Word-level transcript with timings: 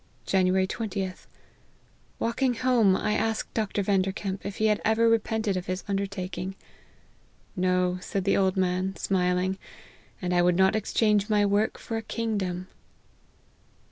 '"January 0.33 0.65
20th. 0.65 1.27
Walking 2.17 2.55
home, 2.55 2.95
I 2.95 3.13
asked 3.13 3.53
Dr. 3.53 3.83
Yanderkemp 3.83 4.39
if 4.43 4.55
he 4.55 4.65
had 4.65 4.81
ever 4.83 5.07
repented 5.07 5.55
of 5.55 5.67
his 5.67 5.83
under 5.87 6.07
taking, 6.07 6.55
No, 7.55 7.99
said 8.01 8.23
the 8.23 8.35
old 8.35 8.57
man, 8.57 8.95
smiling, 8.95 9.59
and 10.19 10.33
I 10.33 10.41
would 10.41 10.55
not 10.57 10.75
exchange 10.75 11.29
my 11.29 11.45
work 11.45 11.77
for 11.77 11.97
a 11.97 12.01
kingdom. 12.01 12.67